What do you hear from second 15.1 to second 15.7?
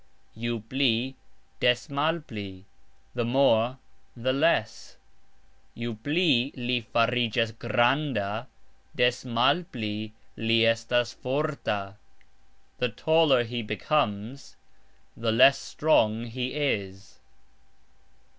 the less